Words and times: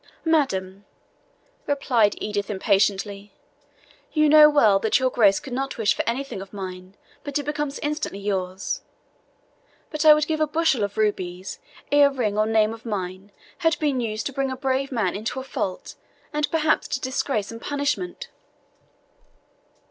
"Madam," 0.25 0.83
replied 1.67 2.15
Edith 2.17 2.49
impatiently, 2.49 3.35
"you 4.11 4.29
know 4.29 4.49
well 4.49 4.79
that 4.79 4.97
your 4.99 5.11
Grace 5.11 5.39
could 5.39 5.53
not 5.53 5.77
wish 5.77 5.93
for 5.93 6.01
anything 6.09 6.41
of 6.41 6.51
mine 6.51 6.95
but 7.23 7.37
it 7.37 7.43
becomes 7.43 7.77
instantly 7.83 8.17
yours. 8.17 8.81
But 9.91 10.03
I 10.03 10.15
would 10.15 10.25
give 10.25 10.39
a 10.39 10.47
bushel 10.47 10.83
of 10.83 10.97
rubies 10.97 11.59
ere 11.91 12.09
ring 12.09 12.35
or 12.35 12.47
name 12.47 12.73
of 12.73 12.83
mine 12.83 13.31
had 13.59 13.77
been 13.77 13.99
used 13.99 14.25
to 14.25 14.33
bring 14.33 14.49
a 14.49 14.57
brave 14.57 14.91
man 14.91 15.15
into 15.15 15.39
a 15.39 15.43
fault, 15.43 15.93
and 16.33 16.49
perhaps 16.49 16.87
to 16.87 16.99
disgrace 16.99 17.51
and 17.51 17.61
punishment." 17.61 18.29